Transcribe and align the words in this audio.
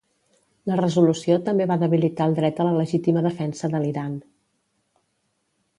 La 0.69 0.77
resolució 0.79 1.35
també 1.49 1.67
va 1.73 1.77
debilitar 1.83 2.27
el 2.31 2.33
dret 2.41 2.61
a 2.63 2.67
la 2.69 2.73
legítima 2.79 3.25
defensa 3.29 3.69
de 3.75 3.83
l'Iran. 3.85 4.19